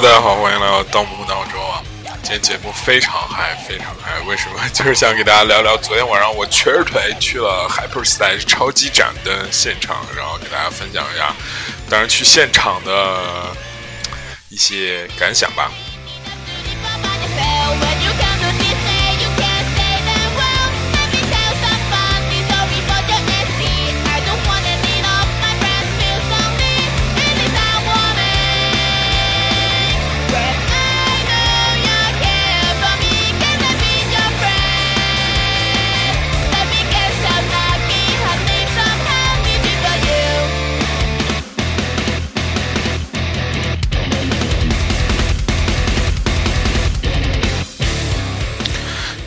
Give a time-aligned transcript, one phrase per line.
[0.00, 1.82] 大家好，欢迎来到盗墓闹钟啊！
[2.22, 4.68] 今天节目非常嗨，非常嗨，为什么？
[4.68, 11.34] 就是想给大家聊聊昨天晚上我瘸着腿去了 Hyperstyle 超级展的现场，然后给大家分享一下
[11.90, 13.56] 当然去现场的
[14.50, 15.68] 一些感想吧。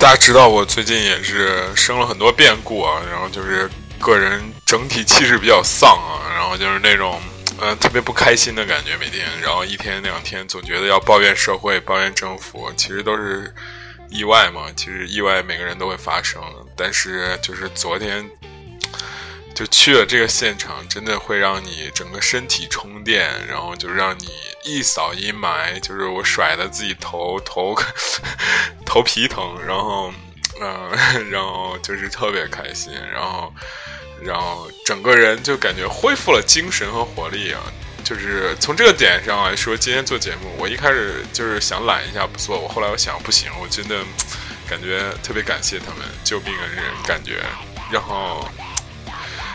[0.01, 7.21] 大家知道我最近也是生了很多变故啊，然后就是个人整体气质比较丧啊，然后就是那种
[7.59, 13.53] 呃特别不开心的感觉每天，然后一天两天总觉得要抱怨社会、抱怨政府，其实都是
[14.09, 14.63] 意外嘛。
[14.75, 16.41] 其实意外每个人都会发生，
[16.75, 18.27] 但是就是昨天。
[19.62, 24.28] 就去了这个现场，真的会让你整个身体充电，然后就让你
[24.64, 25.80] 一扫阴霾。
[25.81, 27.76] 就是我甩的自己头头
[28.84, 30.12] 头皮疼，然后
[30.59, 33.54] 嗯， 然后就是特别开心，然后
[34.23, 37.62] 然后整个人就感觉恢复了精神和活力啊。
[38.04, 44.00] 就是从这个点上来说，今天做节目，我一开始就是想懒一下不做，我后来我想不行，我真的
[44.67, 47.44] 感觉特别感谢他们救命恩人，感觉
[47.92, 48.50] 然后。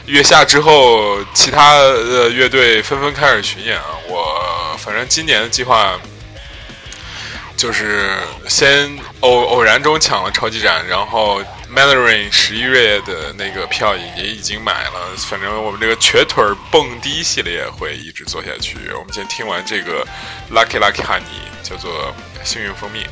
[0.07, 3.99] 月下之后，其他的乐队纷纷开始巡演啊！
[4.09, 5.99] 我反正今年的计划
[7.57, 11.43] 就是先偶偶然中抢了超级展，然后
[11.75, 15.17] Mandarin 十一月的那个票也已经买了。
[15.17, 18.77] 反正我们这个瘸腿蹦迪系列会一直做下去。
[18.97, 20.07] 我们先听完这个
[20.53, 22.15] Lucky Lucky Honey，叫做
[22.45, 23.05] 幸运蜂蜜。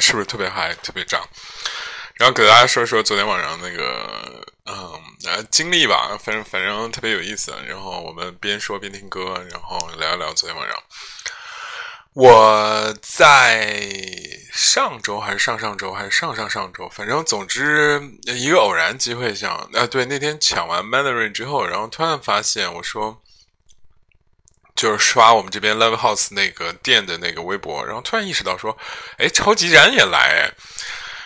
[0.00, 1.20] 是不是特别嗨，特别涨？
[2.14, 7.54] 然后给大家说说昨天晚上那个，嗯，呃，经历吧，反正反正特别有意思。
[7.66, 10.76] 然后我们边说边听歌，然后聊一聊昨天晚上。
[12.12, 13.88] 我在
[14.52, 23.22] 上周还是上上周还是上上上周，反正总之一个偶然机会想，啊，对，那天抢完 Mandarin 之后，然后突然发现，我说。
[24.80, 28.74] 就是刷我们这边 Love House 那个店的那个微博，然后突然意识到说，
[29.18, 30.50] 哎，超级展也来，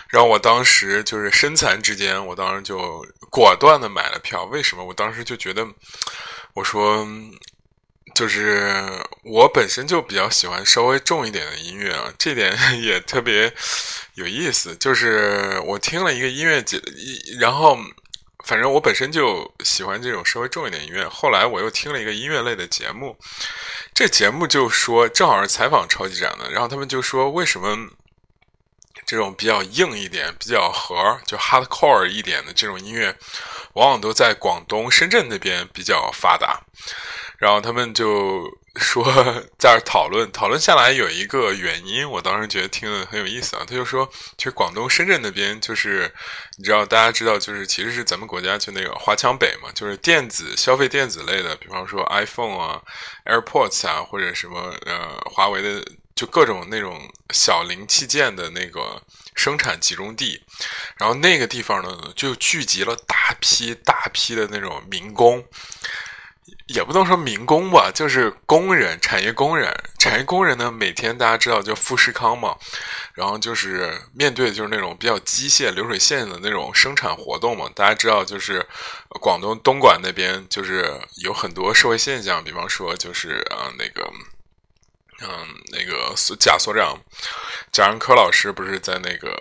[0.09, 4.43] 然后我当时就是身残志坚，我当时就果断的买了票。
[4.51, 4.83] 为什么？
[4.83, 5.65] 我当时就觉得，
[6.53, 7.07] 我说，
[8.13, 13.53] 就是我本身就比较喜欢稍微重一点的音乐啊，这点也特别
[14.15, 14.75] 有意思。
[14.75, 16.81] 就是我听了一个音乐节，
[17.39, 17.77] 然后。
[18.45, 21.07] 反正我本身就喜欢这种稍微重一点音乐。
[21.09, 23.17] 后来我又听了一个音乐类的节目，
[23.93, 27.75] 这节目就说正好是采访超级展的，然后他们就说为什么
[29.05, 33.15] 这种比较硬一点、比较核就 hardcore 一点的这种音乐，
[33.73, 36.61] 往往都在广东深圳那边比较发达。
[37.37, 38.43] 然后他们就。
[38.75, 39.05] 说
[39.57, 43.63] 在这讨论讨论下来有一个原因，我当时觉得听了很有意思啊。
[43.65, 44.05] 他就说，
[44.37, 46.13] 其实广东深圳那边就是，
[46.57, 52.81] 你知道大家知道，就是其实是咱们国家就那个华强北嘛，就是电子消费电子类的，比方说 iPhone 啊、
[53.23, 55.81] AirPods 啊，或者什么呃华为的，
[56.13, 56.99] 就各种那种
[57.29, 59.01] 小零器件的那个
[59.35, 60.43] 生产集中地。
[60.97, 65.41] 然后那个地方呢，就聚集了大批大批的那种民工。
[66.67, 72.55] 也不能说民工吧，就是工人，产业工人，产业工人呢，每天大家知道就富士康嘛，
[73.13, 77.69] 然后就是面对的就是那种比较机械流水线的那种生产活动嘛。
[77.75, 78.65] 大家知道，就是
[79.21, 84.11] 广东东莞那边就是有很多社会现象，比方说就是啊那个。
[85.21, 86.99] 嗯，那个贾所长
[87.71, 89.33] 贾樟柯老师不是在那个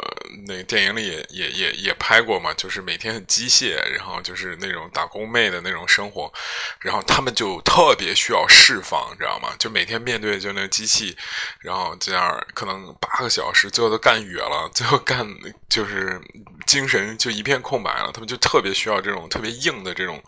[0.47, 2.55] 那个电影里也也也也拍过嘛？
[2.55, 6.33] 就是每天很机械，然后就是那种打工妹的那种生活，
[6.79, 9.53] 然后他们就特别需要释放，你知道吗？
[9.59, 11.17] 就每天面对就那机器，
[11.59, 15.27] 然后这样可能八个小时，最后都干哕了，最后干
[15.69, 16.21] 就是
[16.67, 18.13] 精神就一片空白了。
[18.13, 20.23] 他们就特别需要这种特别硬的这种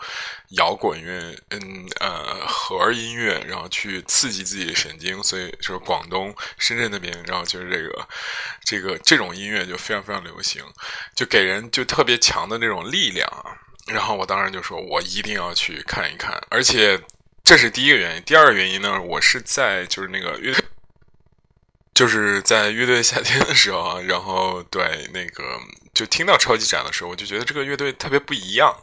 [0.51, 5.36] 摇滚乐，嗯呃核音乐，然后去刺激自己的神经，所。
[5.37, 8.09] 对，就是广东深圳那边，然后就是这个，
[8.65, 10.65] 这个这种音乐就非常非常流行，
[11.15, 13.53] 就给人就特别强的那种力量啊。
[13.87, 16.43] 然后我当时就说，我一定要去看一看。
[16.49, 16.99] 而且
[17.45, 20.65] 这是第一个原因，第二个原因呢，我是在就是那个乐队，
[21.95, 25.61] 就是在乐队夏天的时候，然后对那个
[25.93, 28.75] 就听到超级展的时候，我就觉得这个乐队特别不一样。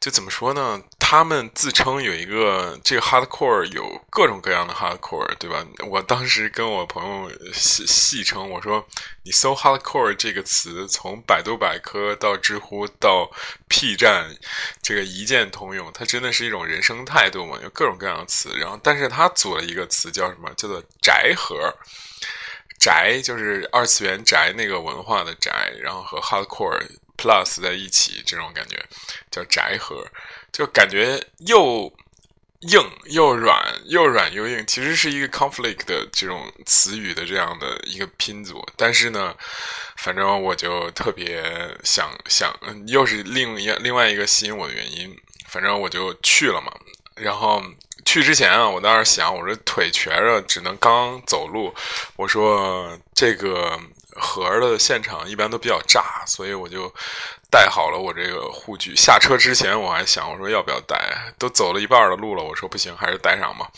[0.00, 0.82] 就怎么说呢？
[1.12, 5.62] 他们自称有一个这个 hardcore 有各种各样的 hardcore，对吧？
[5.86, 8.82] 我当时跟我朋友戏戏称，我说
[9.22, 13.30] 你搜 hardcore 这个词，从百度百科到知乎到
[13.68, 14.34] P 站，
[14.80, 15.92] 这个一键通用。
[15.92, 17.58] 它真的是一种人生态度嘛？
[17.62, 18.48] 有各种各样的词。
[18.58, 20.48] 然后，但是他组了一个词叫什么？
[20.56, 21.76] 叫做宅核。
[22.80, 26.80] 宅就是二次元宅那个文化的宅，然后和 hardcore。
[27.22, 28.84] Plus 在一起，这种感觉
[29.30, 30.04] 叫宅核，
[30.50, 31.92] 就感觉又
[32.62, 38.60] 硬又软，又软又硬，其实是一个 conflict 的这种词语的这样的一个拼组。
[38.76, 39.32] 但是呢，
[39.98, 41.44] 反正我就特别
[41.84, 42.52] 想想，
[42.88, 45.16] 又是另一另外一个吸引我的原因。
[45.46, 46.72] 反正我就去了嘛。
[47.14, 47.62] 然后
[48.04, 51.72] 去之前啊，我当时想，我这腿瘸着，只能刚走路。
[52.16, 53.78] 我说这个。
[54.16, 56.92] 盒的现场一般都比较炸，所以我就
[57.50, 58.94] 带好了我这个护具。
[58.94, 61.32] 下车之前我还想，我说要不要带？
[61.38, 63.70] 都走了一半的路了，我说不行，还是带上吧。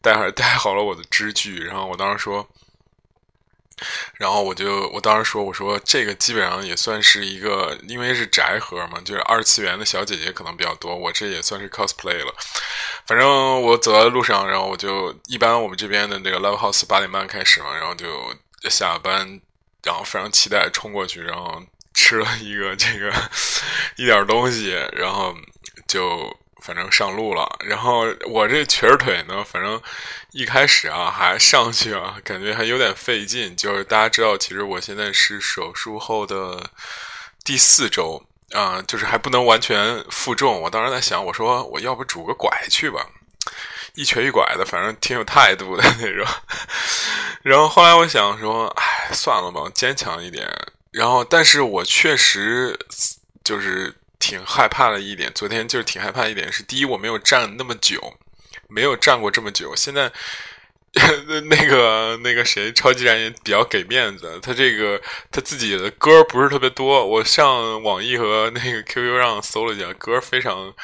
[0.00, 2.48] 带好带好了我的支具，然后我当时说，
[4.14, 12.32] 然后我就我当时说，我说这个基本上也算是一个，因为是宅盒嘛，就是二次元的小姐姐可能比较多，我这也算是 cosplay 了。
[13.06, 18.08] 反正我走在路上，然后我就一般我们这边的那个 live house 八点半开始嘛，然后就
[18.70, 19.40] 下班。
[19.84, 21.62] 然后非常期待冲过去，然后
[21.94, 23.12] 吃了一个这个
[23.96, 25.34] 一点东西，然后
[25.86, 27.48] 就反正上路了。
[27.60, 29.80] 然后我这瘸着腿呢，反正
[30.32, 33.56] 一开始啊还上去啊，感觉还有点费劲。
[33.56, 36.70] 就是大家知道，其实我现在是手术后的
[37.44, 38.22] 第四周
[38.52, 40.60] 啊，就是还不能完全负重。
[40.60, 43.06] 我当时在想，我说我要不拄个拐去吧。
[43.94, 46.26] 一瘸一拐的，反正挺有态度的那种。
[47.42, 50.48] 然后后来我想说，哎，算了吧，坚强一点。
[50.90, 52.78] 然后，但是我确实
[53.44, 55.30] 就是挺害怕的一点。
[55.34, 58.12] 昨天就是挺害怕一点是，第一，我没有站那么久，
[58.68, 59.74] 没有站过这么久。
[59.76, 60.10] 现在
[61.48, 65.00] 那个那个谁，超级燃也比较给面子，他这个
[65.30, 67.06] 他自己的歌不是特别多。
[67.06, 70.74] 我上网易和那个 QQ 上搜了一下，歌非常。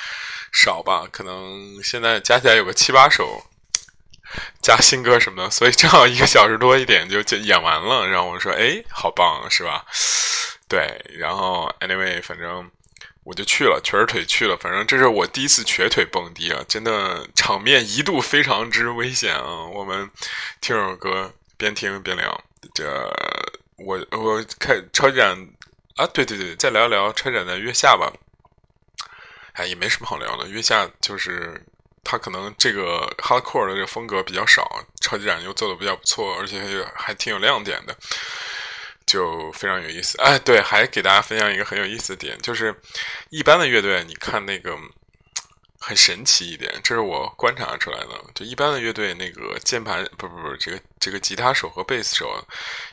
[0.53, 3.45] 少吧，可能现在加起来有个七八首，
[4.63, 8.09] 加新歌什么的，所以正好一个小时多一点就就演完了。
[8.09, 9.85] 然后我说：“哎，好棒，是吧？”
[10.67, 12.71] 对，然后 anyway，反正
[13.26, 14.56] 我就去了，瘸着腿去了。
[14.56, 19.66] 反正这是我第一次瘸腿蹦迪啊，真的场面一度非常之危险啊。
[19.66, 20.09] 我们
[20.61, 22.45] 听首歌，边听边聊。
[22.73, 22.87] 这
[23.78, 25.37] 我我开超级展
[25.97, 28.12] 啊，对对对，再聊一聊车展的月下吧。
[29.54, 30.47] 哎，也没什么好聊的。
[30.49, 31.61] 月下就是
[32.04, 36.61] 他可能这个 hardcore 的这个风格比较少，超级展又做的比较不错，而且
[36.95, 37.97] 还挺有亮点的，
[39.07, 40.21] 就非常有意思。
[40.21, 42.75] 哎，对，还给大家分享一个很有意思的点，就是
[43.31, 44.77] 一般的乐队，你看那个
[45.79, 48.09] 很神奇一点，这是我观察出来的。
[48.35, 52.29] 就一般的乐队，那个键盘不不不，这个这个吉他手和贝斯手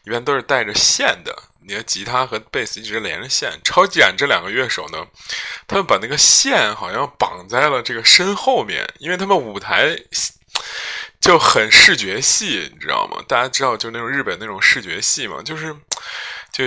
[0.05, 1.35] 一般都是带着线的。
[1.65, 5.07] 你的吉他和贝斯一直连着线，超级展这两个乐手呢，
[5.65, 9.97] 他们把那个线好像绑在了这个身后面，因为他们舞台
[11.23, 13.23] 就很视觉系，你知道吗？
[13.27, 15.73] 大家知道就是那种日本那种视觉系嘛，就是
[16.51, 16.65] 就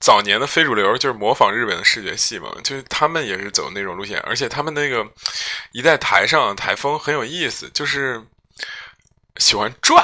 [0.00, 5.06] 早年的非主流就是模仿日本的视觉系嘛，就是他们也是走那种路线，而且他们那个
[5.72, 8.20] 一在台上台风很有意思，就是
[9.36, 10.02] 喜欢转。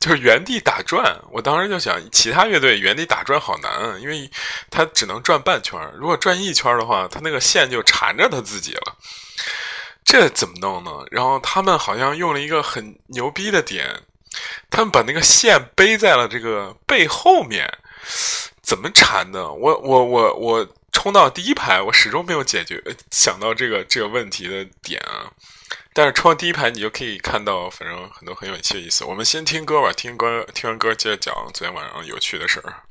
[0.00, 4.30] 就是原地打转，我当时就想，其他乐队原地打转好难，因为
[4.70, 8.96] 他只能转半圈如果转一圈的话，他那个线就缠着他自己了。
[10.10, 10.90] 这怎么弄呢？
[11.10, 13.86] 然后他们好像用了一个很牛逼的点，
[14.70, 17.70] 他们把那个线背在了这个背后面，
[18.62, 19.52] 怎么缠的？
[19.52, 25.30] 我我我我冲到第一排，我始终没有解决想到这个这个问题的点啊。
[25.92, 29.04] 但是冲到第一排，你就可以看到，反正很多很有趣的意思。
[29.04, 32.87] 我们先听歌吧，听歌，听完歌接着讲昨天晚上有趣的事儿。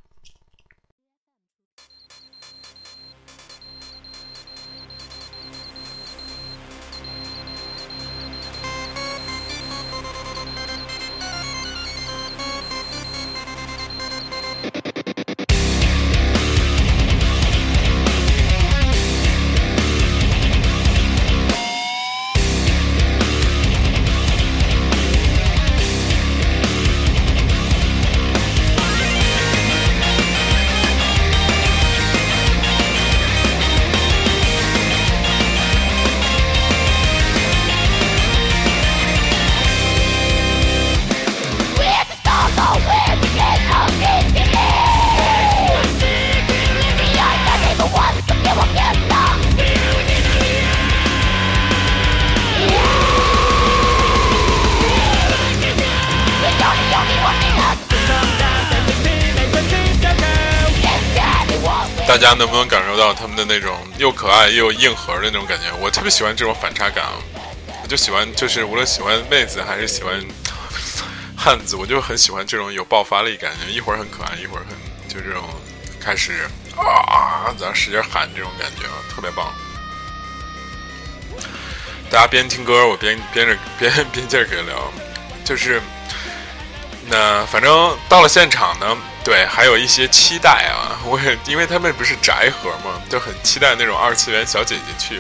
[62.28, 65.74] 大家能不能感受到他们的那种又可爱又硬核的那种感觉？
[65.80, 67.06] 我特别喜欢这种反差感，
[67.82, 70.22] 我就喜欢，就是无论喜欢妹子还是喜欢
[71.38, 75.42] 汉子，我就很喜欢这种有爆发力感觉，一会儿很可爱，一会儿很就这种
[76.02, 79.54] 开始啊，咱使劲喊这种感觉，特别棒。
[82.12, 84.92] 大家边听歌，我边边着边边接着给聊，
[85.46, 85.82] 就是
[87.06, 88.98] 那反正到了现场呢。
[89.28, 90.96] 对，还有一些期待啊！
[91.04, 95.20] 我也因为他们不是宅核嘛，就很期待那种二次元小姐姐去。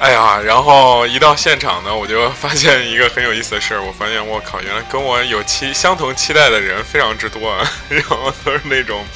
[0.00, 3.80] 哎呀，然后一到现场呢，我就发现一个很有意思的事儿。
[3.80, 7.70] 我发现，我靠，原来跟我有期相同期待的人非常之多啊！
[7.88, 9.06] 然后都是那种，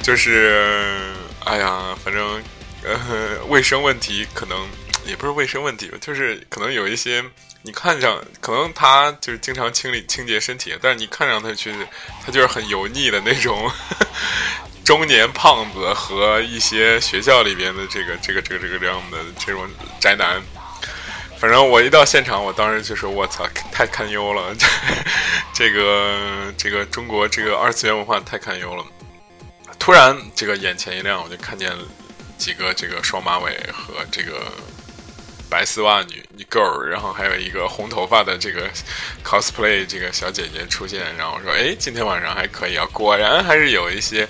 [0.00, 1.12] 就是
[1.46, 2.40] 哎呀，反正
[2.84, 4.56] 呃，卫生问题可能
[5.04, 7.24] 也不是卫生问题吧，就是可能有一些。
[7.62, 11.74] 你看上可能他就是经常清理清洁身体，但是你看上他去，
[12.24, 13.68] 他就是很油腻的那种
[14.84, 19.68] 中年胖子和一些学校里边的这个这个这个这个这样的这种
[20.00, 20.40] 宅男。
[21.38, 24.56] 反正我一到现场，我当时就说：“我操，太堪忧了！
[25.52, 28.82] 这个这个中国这个二次元文化太堪忧了。”
[29.78, 31.70] 突然，这个眼前一亮，我就看见
[32.38, 34.50] 几个这个双马尾和这个。
[35.48, 38.68] 白丝袜女女 girl，然后还有一个红头发的这个
[39.24, 44.28] cosplay 这个小姐姐出现，然后说：“哎，今天晚上还可以啊！”果然还是有一些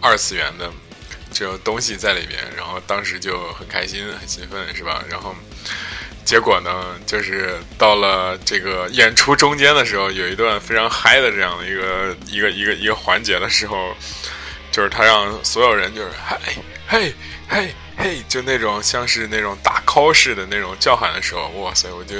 [0.00, 0.70] 二次元的
[1.32, 5.04] 这种东西在里边，然后当时就很开心、很兴奋，是吧？
[5.08, 5.34] 然后
[6.24, 13.94] 结果呢，就是到了这个演出中间的时候，有一段非常嗨的这样的一个一个一个一个环节的时候，
[14.70, 16.38] 就是他让所有人就是嗨
[16.86, 17.14] 嘿
[17.48, 17.74] 嘿。
[17.98, 21.88] 嘿，就那种像是那种打 call 式的那种叫喊的时候，哇塞！
[21.90, 22.14] 我就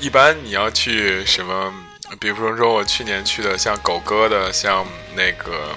[0.00, 1.72] 一般你要去什么，
[2.18, 5.76] 比如说我去年去的像狗哥的，像那个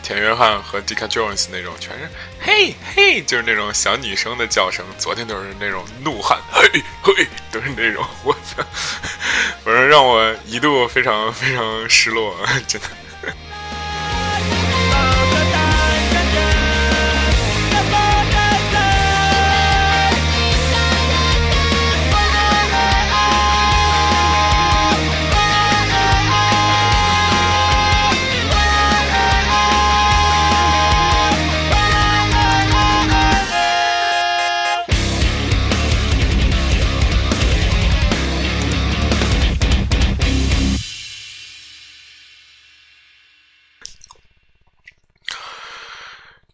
[0.00, 2.08] 田约翰和 Dika Jones 那种，全是
[2.40, 4.84] 嘿嘿，就是那种小女生的叫声。
[4.96, 8.62] 昨天都是那种怒喊，嘿嘿，都是那种，我操！
[9.64, 12.34] 反正让我一度非常非常失落，
[12.68, 12.86] 真的。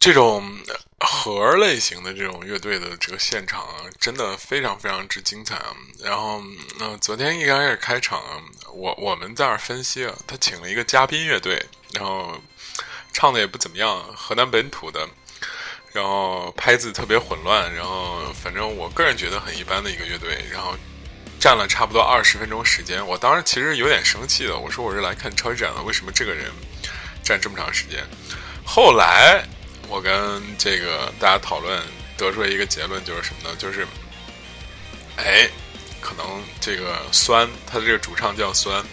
[0.04, 0.44] 这种
[1.00, 3.66] 核类型的这种乐队的这个现场
[3.98, 5.74] 真的非常非常之精彩啊！
[5.98, 6.42] 然后，
[6.78, 8.20] 嗯，昨天一开始开场，
[8.74, 11.58] 我我们在那儿分析啊，他请了一个嘉宾乐队，
[11.94, 12.38] 然后
[13.14, 15.08] 唱的也不怎么样，河南本土的，
[15.90, 20.76] 然后拍子特别混乱，然后反正我个人觉得很一般的一个乐队，然后
[21.40, 26.52] 站了差不多二十分钟时间，我当时其实有点生气的，我说我是来看超级展的，为什么这个人
[27.22, 28.06] 站这么长时间？
[28.66, 29.42] 后来。
[29.88, 31.80] 我跟这个大家讨论，
[32.16, 33.56] 得出一个结论，就是什么呢？
[33.56, 33.86] 就是，
[35.16, 35.48] 哎，
[36.00, 38.84] 可能这个酸，他的这个主唱叫酸。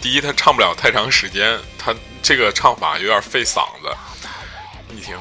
[0.00, 3.94] 第一，他唱不了太长时间，他这个唱法有点费嗓子。
[4.88, 5.16] 你听，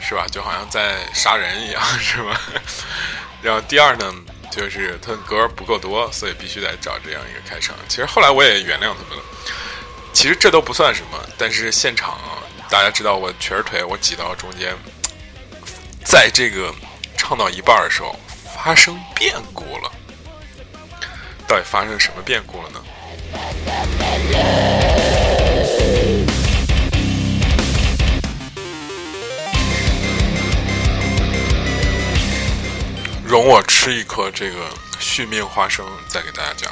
[0.00, 0.26] 是吧？
[0.30, 2.40] 就好像在杀人一样， 是吧？
[3.42, 4.12] 然后第二呢，
[4.50, 7.76] 就是他歌不够多，所以必须得找这样一个开场。
[7.88, 9.22] 其实后来我也原谅他们了。
[10.12, 12.18] 其实这都不算什么，但是现场
[12.74, 14.74] 大家知道我瘸着腿，我挤到中间，
[16.04, 16.74] 在这个
[17.16, 18.18] 唱到一半的时候
[18.52, 19.92] 发生变故了。
[21.46, 22.84] 到底发生什么变故了呢？
[33.24, 36.68] 容我吃一颗这个续命花生，再给大家讲。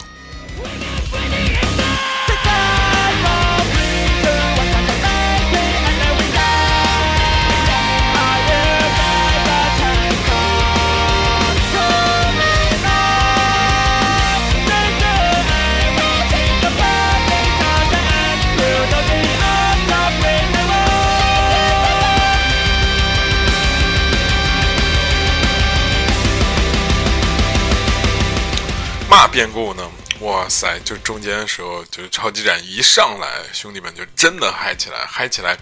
[29.42, 29.90] 变故呢？
[30.20, 30.78] 哇塞！
[30.84, 35.58] 就中间的时候，就是超级展一上来，兄弟们就真的嗨起来，嗨起来，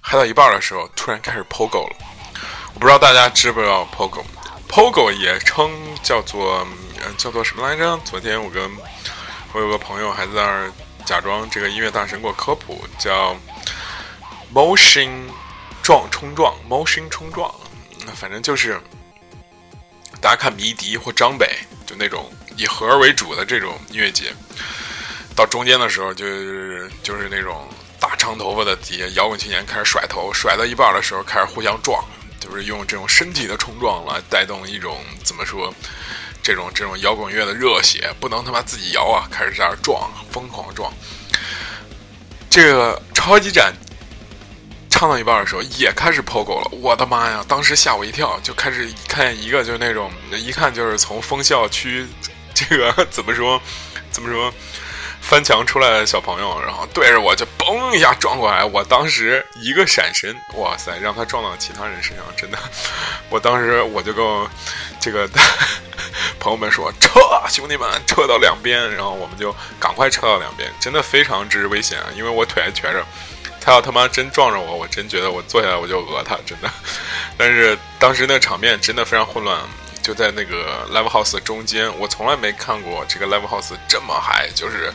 [0.00, 1.96] 嗨到一半的时候，突然开始 POGO 了。
[2.72, 5.72] 我不知道大家知不知道 POGO，POGO 也称
[6.04, 6.64] 叫做
[7.18, 7.98] 叫做什么来着？
[8.04, 8.70] 昨天我跟
[9.52, 10.70] 我有个朋友还在那儿
[11.04, 13.36] 假装这个音乐大神给我科普，叫
[14.54, 15.10] Motion
[15.82, 17.52] 撞冲撞，Motion 冲撞，
[18.14, 18.80] 反正就是
[20.20, 22.32] 大家看迷笛或张北，就那种。
[22.56, 24.32] 以和为主的这种音乐节，
[25.34, 27.68] 到中间的时候，就是就是那种
[28.00, 32.02] 大长头发的底下摇滚青年开始甩头，甩到一半的时候开始互相撞，
[32.40, 35.72] 就是用这种身体的冲撞来带动一种怎么说，
[36.42, 40.92] 这种这种摇滚乐的热血，不能他妈自己摇啊，开始在那撞，疯狂撞。
[42.48, 43.74] 这个超级展
[44.88, 47.44] 唱到一半的时候也开始 POGO 了，我的妈呀！
[47.46, 52.06] 当时吓我一跳，就开始看见一个就是那种一看就是从封校区。
[52.56, 53.60] 这个 怎么说？
[54.10, 54.50] 怎么说？
[55.20, 62.56] 翻墙出来的小朋友，然后对着我就嘣一下撞过来，我当时一个闪身，哇塞，让他撞到其他人身上，真的，
[63.28, 64.24] 我当时我就跟
[65.00, 65.28] 这个
[66.38, 73.04] 朋友们说撤，兄弟们撤到两边，然后我们就赶快撤到两边，真的非常之危险啊，因为我腿还瘸着，
[73.60, 76.70] 他要他妈真撞着我，我真觉得我坐下来我就讹他，真的，
[77.36, 79.60] 但是当时那场面真的非常混乱。
[80.06, 84.92] 就在那个 live house 中间，我从来没看过这个 live house 这么嗨，就是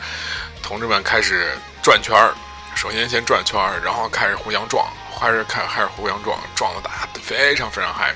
[0.64, 1.52] 同志们开始
[1.84, 2.34] 转圈儿，
[2.76, 4.88] 首先先转圈儿，然后开始互相撞，
[5.20, 8.16] 开始开开始互相撞，撞的大家非常非常嗨。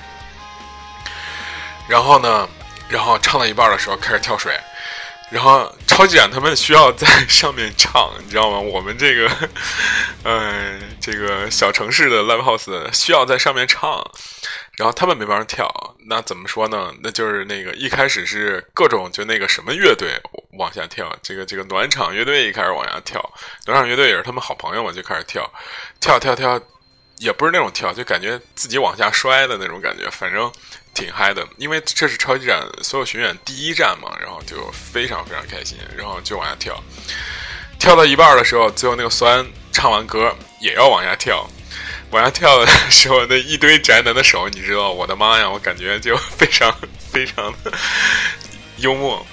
[1.86, 2.47] 然后呢，
[2.88, 4.58] 然后唱到一半的时候开始跳水。
[5.31, 8.60] 然后超级展他们需要在上面唱， 你知道吗？
[8.60, 9.29] 我们这个，
[10.23, 13.99] 嗯， 这个小城市的 live house 需要在上面唱，
[14.77, 15.67] 然后他们没办法跳。
[16.07, 16.93] 那怎么说呢？
[17.01, 20.19] 那就是那个一开始是各种就那个什么乐队
[20.57, 23.21] 往下跳，这个这个暖场乐队一开始往下跳，
[23.65, 25.51] 暖场乐队也是他们好朋友嘛，就开始跳，
[25.99, 26.61] 跳跳跳，
[27.17, 30.51] 也不是那种跳，就感觉自己往下摔的那种感觉，反正。
[30.95, 36.81] 挺嗨的，因为这是超级展所有巡演第一站嘛，然后就非常非常开心，然后就往下跳，
[37.77, 41.45] 跳到一半的时候，最后那个酸唱完歌也要往下跳，
[42.11, 46.73] 往下跳的时候，那一堆宅男的手，你知道，我的妈呀，我感觉就非常
[47.11, 47.71] 非常的
[48.77, 49.25] 幽默。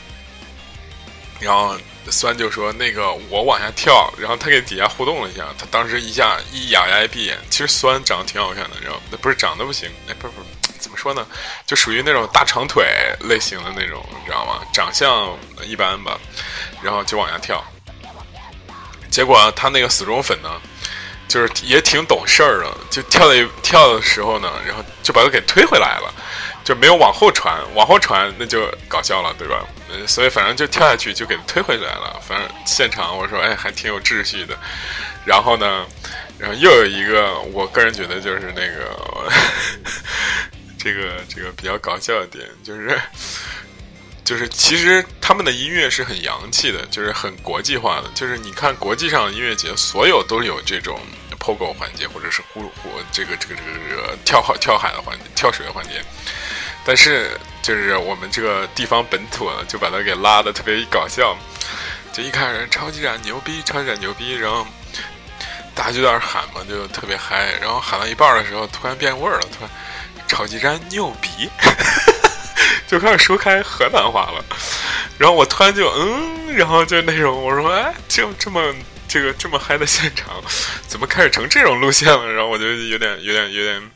[1.38, 1.76] 然后
[2.10, 10.46] 酸就说：“那个我往下跳。”然后他给底下互动了一下，他当时一下一咬牙一闭眼，其实酸长得挺好看的，然后那不是长得不行，哎，不是不是。
[10.78, 11.26] 怎么说呢？
[11.64, 12.84] 就属于那种大长腿
[13.20, 14.60] 类型的那种，你知道吗？
[14.72, 16.18] 长相一般吧，
[16.82, 17.64] 然后就往下跳。
[19.08, 20.60] 结果他那个死忠粉呢，
[21.32, 26.14] 就是也挺懂事儿的，就跳的跳的时候呢，然后就把他给推回来了，
[26.62, 29.64] 就没有往后传，往后传那就搞笑了，对吧？
[30.06, 32.20] 所以反正就跳下去就给推回来了。
[32.28, 34.54] 反正现场我说，哎，还挺有秩序的。
[35.24, 35.86] 然后呢，
[36.38, 39.32] 然后又有一个，我个人觉得就是那个。
[40.84, 43.00] 这个这个比较搞笑的点就是，
[44.24, 48.10] 就是其实他们的音乐是很洋气的，就是很国际化的。
[48.16, 51.00] 就是你看国际上的音乐节，所有都有这种
[51.42, 56.00] POGO 环节，或者是呼呼这个这个这个这个跳跳海的环节、跳水的环节。
[56.84, 61.36] 但是就是我们这个地方本土呢，就把它给拉的特别搞笑。
[62.12, 64.64] 就一开始超级展牛逼，超级展牛逼，然后
[65.74, 67.52] 大家就在那喊嘛，就特别嗨。
[67.60, 69.70] 然后喊到一半的时候，突然变味儿了，突然。
[70.28, 71.50] 超级战牛逼，
[72.88, 74.42] 就开始说开河南话了，
[75.18, 78.74] 然后我突然就嗯，然后就那种我说哎，就这么
[79.12, 80.42] 这个这么嗨的现场，
[80.88, 82.32] 怎么开始成这种路线了？
[82.32, 83.90] 然后我就有点有点有点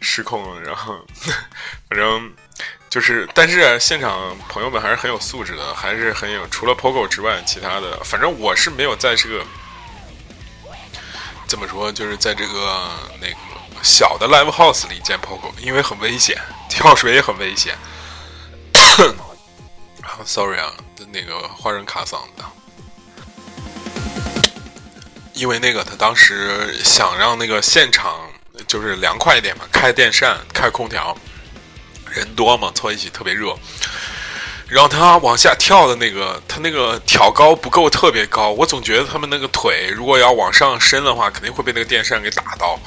[0.00, 1.06] 失控了，然后
[1.90, 2.32] 反正。
[2.88, 6.46] 就是，但是现场朋友们还是很有素质的，还是很有。
[6.48, 9.44] 除了 POGO 之外，其他的，反正我是没有在这个
[11.46, 12.90] 怎么说，就是在这个
[13.20, 13.36] 那个
[13.82, 16.40] 小的 Live House 里见 POGO，因为很危险，
[16.70, 17.76] 跳水也很危险。
[20.24, 20.72] Sorry 啊，
[21.12, 22.44] 那个花人卡嗓子。
[25.36, 28.14] 因为那个他当时想让那个现场
[28.66, 31.14] 就是凉快一点嘛，开电扇、开空调，
[32.10, 33.54] 人多嘛，凑一起特别热。
[34.66, 42.80] 然后他往下跳的那个，他那个挑高不够特别高，我总觉得他们那个腿如果要往上伸的话，肯定会被那个电扇给打到。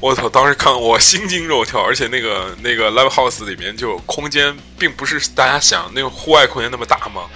[0.00, 0.28] 我操！
[0.28, 7.28] 当时看我心惊肉跳，而且那个那个 live house 里面就空间并不是大家想那个户外空间那么大嘛，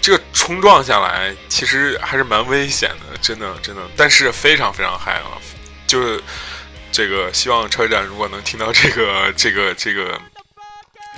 [0.00, 3.82] 这个冲撞下来其实还是蛮危险的，真的真的。
[3.96, 5.36] 但是非常非常嗨啊！
[5.86, 6.22] 就是
[6.90, 10.20] 这个，希望车站如果能听到这个这个这个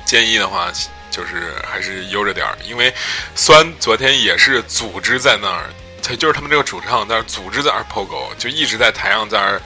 [0.05, 0.73] 建议的话。
[1.11, 2.95] 就是还是悠着点儿，因为
[3.35, 5.65] 虽然昨天也是组织在那儿，
[6.03, 9.61] 他就是他们这个主唱在那儿组织在那儿 POGO，就一直在台上在那儿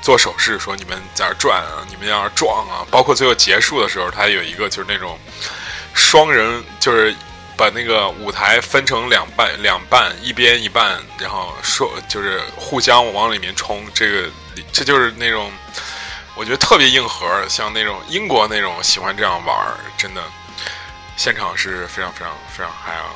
[0.00, 5.18] 做手势，说你们在那儿转啊，你们在那撞啊，包括最后结束的时候，他有一个就是那种
[5.94, 7.14] 双人，就是
[7.56, 14.28] 把那个舞台分成两半，两半一边一半，然后说就是互相往里面冲，这个
[14.72, 15.52] 这就是那种
[16.34, 19.56] 我觉得特别硬核，像那种英国那种喜欢这样玩，
[19.96, 20.22] 真的。
[21.16, 23.10] 现场是非常非常非常嗨啊！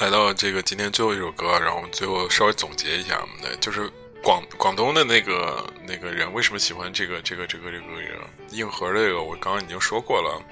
[0.00, 3.22] 来到这个今天最后一首歌，然后我们最后稍微总结一下，
[3.60, 3.86] 就是
[4.22, 7.84] 广广东的那个那个人为什么喜欢这个这个这个这个
[8.50, 10.42] 硬核这个，我刚刚已经说过了。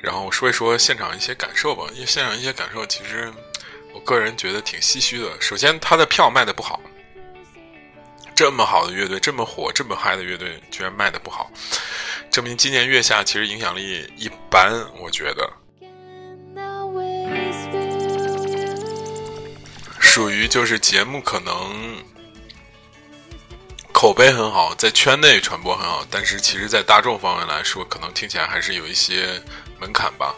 [0.00, 3.28] 然后说一说现场一些感受吧，因为现场一些感受，其实
[3.92, 5.28] 我个人觉得挺唏嘘的。
[5.40, 6.80] 首先，他的票卖的不好，
[8.32, 11.50] 这么好的乐队，这么火、这么嗨的乐队，居然卖的不好，
[12.30, 14.72] 证明今年月下其实影响力一般。
[15.00, 15.52] 我觉得，
[20.18, 22.02] 属于就是节目可能
[23.92, 29.40] 口碑很好，在圈内传播很好，但是其实在大众方面来说，可能听起来还是有一些。
[29.78, 30.34] 门槛吧，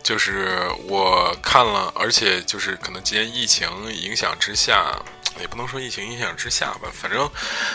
[0.00, 4.96] 就是我看了，而且就是可能今年疫情影响之下，
[5.40, 7.28] 也不能说疫情影响之下吧，反正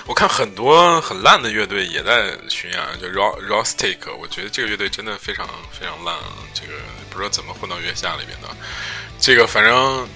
[0.06, 6.15] 我看很多很烂的乐队也在巡演，就 Ro Rostic，我觉得这个乐队真的非常非常烂，
[6.54, 8.48] 这个不知道怎么混到月下里面的。
[9.19, 10.08] 这个反正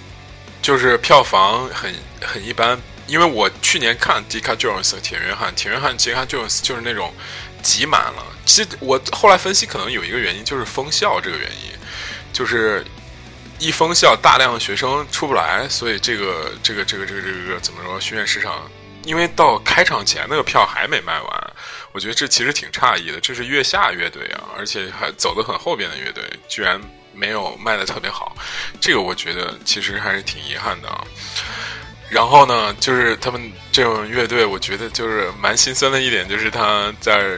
[0.61, 7.13] 就是票房很很一般，因为我去年看 Dika Jones 铁约翰，铁约翰 Dika Jones 就是那种。
[7.61, 11.77] 挤满了，其实我后来分析，可能有一个原因就是封校这个原因，
[12.31, 12.81] 就是
[13.59, 18.71] 一封校，大量的学生出不来，所以这个这个这个这个这个怎么说，巡演市场，
[19.03, 21.53] 因为到开场前那个票还没卖完，
[21.91, 26.79] 我觉得这其实挺诧异的，这是月下乐队啊，而且还走得很后边的乐队，居然
[27.19, 28.33] 没有卖的特别好，
[28.79, 31.03] 这个我觉得其实还是挺遗憾的啊。
[32.09, 37.37] 然后呢，就是他们这种乐队，我觉得就是蛮心酸的一点，就是他在，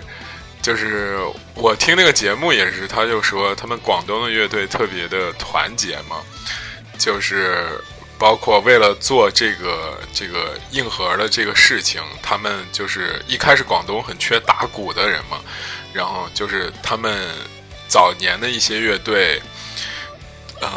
[0.62, 1.18] 就是
[1.56, 6.22] 我听那个节目也是，他就说他们广东的乐队特别的团结嘛，
[6.98, 7.66] 就是
[8.18, 15.42] 包括为了做这个这个硬核的这个事情，他们就是一开始广东很缺打鼓的人嘛，
[15.92, 17.28] 然后就是他们
[17.90, 19.42] 早年的一些乐队，
[20.62, 20.70] 嗯。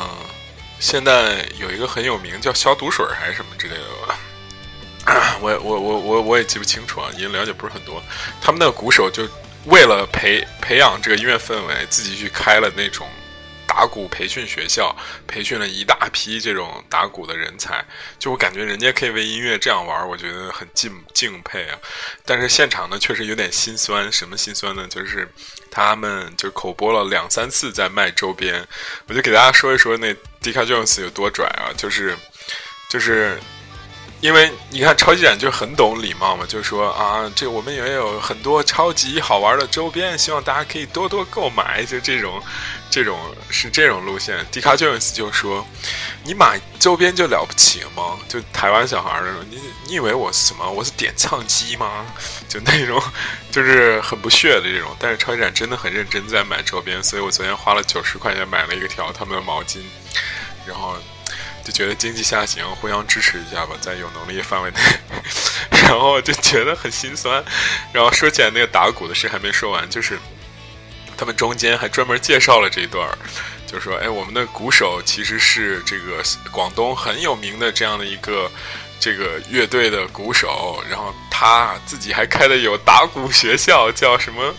[0.80, 4.18] 现在有一个很有名叫消毒水还是什么之类的吧，
[5.40, 8.02] 我我我我我也记不清楚啊，因为了解不是很多。
[8.42, 9.26] 他们那个鼓手就
[9.66, 13.08] 为了培培养这个音乐氛围，自己去开了那种。
[13.66, 14.94] 打鼓培训学校
[15.26, 17.84] 培训了一大批这种打鼓的人才，
[18.18, 21.78] 就我感觉人家可以为音乐这样玩，我觉得很敬敬佩啊。
[22.24, 24.10] 但是现场呢，确实有点心酸。
[24.12, 24.86] 什么心酸呢？
[24.88, 25.28] 就是
[25.70, 28.66] 他们就口播了两三次在卖周边，
[29.06, 32.16] 我就给大家说一说那 Dika Jones 有多拽啊，就是
[32.88, 33.38] 就是。
[34.24, 42.42] 因为你看超级展就很懂礼貌嘛，就说啊，这我们也有很多超级好玩的周边，希望大家可以多多购买，就这种，
[42.88, 43.18] 这种
[43.50, 44.34] 是这种路线。
[44.50, 45.62] 迪卡 Jones 就说，
[46.24, 48.18] 你买周边就了不起吗？
[48.26, 50.70] 就台湾小孩那种，你你以为我是什么？
[50.70, 52.06] 我是点唱机吗？
[52.48, 52.98] 就那种，
[53.52, 54.96] 就是很不屑的这种。
[54.98, 59.80] 但是超级展真的很认真在买周边，所以我昨天花了九十块钱买了一个条他们的毛巾，
[60.66, 60.96] 然后。
[61.64, 64.76] 就觉得经济下行，互相支持一下吧，在有能力范围内。
[65.82, 67.42] 然后就觉得很心酸。
[67.92, 70.18] 然后说起来那个打鼓的事还没说完，就是
[71.16, 73.16] 他们中间还专门介绍了这一段儿，
[73.66, 78.50] 就说：“哎，我们的鼓手其实是这个广东很有名的这样的一个
[79.00, 84.54] 这个乐队的鼓手，然后他自己还开的有打鼓学校，叫什么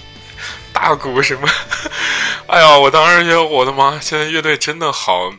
[0.71, 1.47] 大鼓什么？
[2.47, 5.33] 哎呀，我当时觉得我的妈，现在乐队真的好，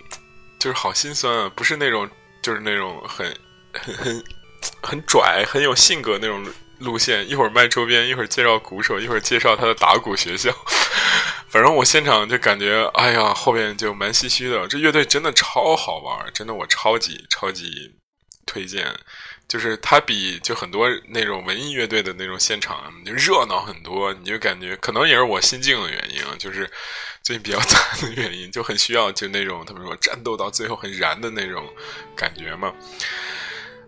[0.58, 1.52] 就是好心酸啊！
[1.54, 2.08] 不是那种，
[2.42, 3.26] 就是那种很
[3.72, 4.24] 很很
[4.82, 6.44] 很拽、很有性格那种。”
[6.78, 10.52] 路线一会儿卖周边，一会儿介绍鼓手，一会儿介绍他的打鼓学校。
[11.48, 14.68] 反正我现场就感觉，哎呀，后边就蛮唏嘘的。
[14.68, 17.96] 这乐队真的超好玩，真的我超级超级
[18.44, 18.94] 推荐。
[19.48, 24.12] 就是它比就很多那种文艺乐队的那种现场就热闹很多。
[24.14, 26.68] 你就感觉可能也是我心境的原因，就是
[27.22, 31.64] 最近比较 惨的原因，就很需要就那种他们说战斗到最后很燃的那种
[32.16, 32.72] 感觉嘛。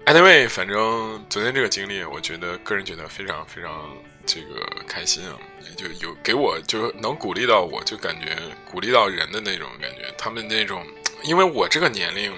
[0.07, 3.95] Anyway，反正昨天这个经历，我觉得个人觉得非常非常
[4.25, 5.37] 这个开心啊，
[5.77, 8.35] 就有给我就能鼓励到我，就感觉
[8.71, 10.11] 鼓励到人的那种感觉。
[10.17, 10.87] 他们那种，
[11.25, 12.33] 因为我这个年龄，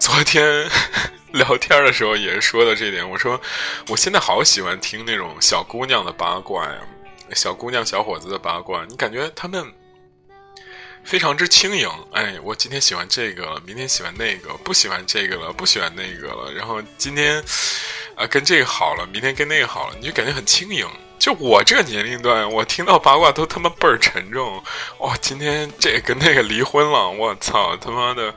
[0.00, 0.68] 昨天
[1.34, 3.40] 聊天的时候也是说的这点，我说
[3.88, 6.78] 我现在好喜欢听那种小姑娘的八卦呀，
[7.34, 9.70] 小姑娘小伙子的八卦，你感觉他们。
[11.04, 17.44] 非常之轻盈，哎，我今天喜欢这个，明天喜欢那个，不喜欢这个了，不喜欢那个了，然后今天
[18.14, 20.88] 啊跟这个好了，明天跟那个好了，你就感觉很轻盈。
[21.18, 24.62] 就我这个年龄段，我听到八卦都他妈倍儿沉重。
[25.00, 28.34] 哇，今天这跟那个离婚了，我操他妈的！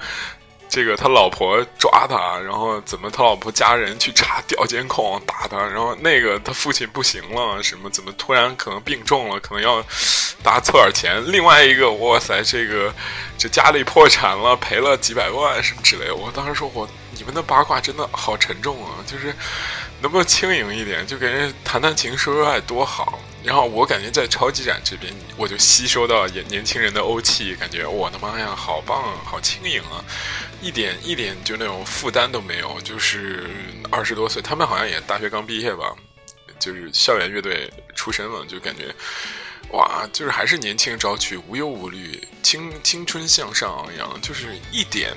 [0.70, 9.82] 这个他老婆抓他，然后怎么他老婆家人去查调监控打他，然后那个他父亲不行了，什么怎么突然可能病重了，可能要
[10.44, 11.24] 大家凑点钱。
[11.32, 12.94] 另外一个，哇塞，这个
[13.38, 16.16] 这家里破产了，赔了几百万什么之类的。
[16.16, 19.34] 我当时说，我你们的八卦真的好沉重啊，就是
[20.02, 23.20] 能不能轻盈一点，就给人谈谈情说说爱多好。
[23.44, 30.04] 然后我感觉在超级展这边，我就吸收到年年轻人的欧气，感觉我的妈呀，好棒，好轻盈啊！
[30.68, 33.50] 一点一点就那种负担都没有，就是
[33.90, 35.96] 二十多岁，他们好像也大学刚毕业吧，
[36.60, 38.94] 就是校园乐队出身了，就感觉
[39.72, 45.16] 哇，就是还是年轻朝气，无忧无虑，青青春向上昂扬，就是一点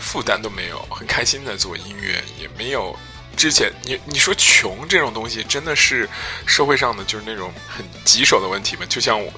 [0.00, 2.98] 负担都没有，很开心在做音乐，也没有
[3.36, 6.08] 之前你你说穷这种东西，真的是
[6.44, 8.84] 社会上的就是那种很棘手的问题吗？
[8.88, 9.32] 就像我。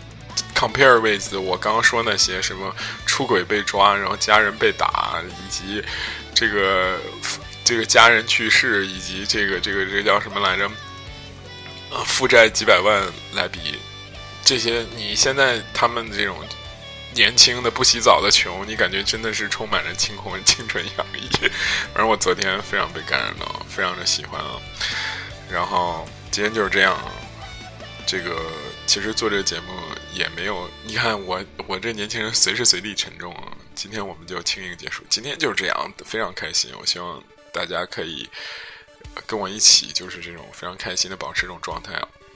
[0.55, 5.83] Compare with 我刚刚说那些什么出轨被抓，然后家人被打，以及
[6.35, 7.01] 这个
[7.64, 10.71] 这个家人去世，以及这个这个这叫什么来着？
[11.90, 13.79] 呃，负债几百万来比，
[14.45, 16.37] 这些你现在他们这种
[17.14, 21.27] 年轻的不洗澡的穷，你感觉真的是充满着青空青春洋溢。
[21.95, 24.61] 反正我昨天非常被感染到，非常的喜欢啊。
[25.51, 26.99] 然后今天就是这样。
[28.07, 28.37] 这个
[28.87, 29.73] 其实做这个节目。
[30.12, 33.57] 也没有，你看我我这年轻人随时随地沉重啊！
[33.75, 36.73] 今天我们就轻盈结束，今天就是这样，非常开心。
[36.79, 38.29] 我希望大家可以
[39.27, 41.92] 跟我一起，就是这种非常开心的保持这种状态。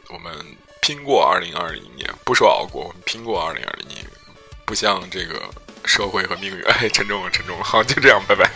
[0.08, 0.32] 我们
[0.80, 4.04] 拼过二零二零年，不说熬过，我们拼过二零二零年，
[4.64, 5.42] 不像这个
[5.84, 7.64] 社会和命运，哎，沉重了，沉重了。
[7.64, 8.50] 好，就这样，拜拜。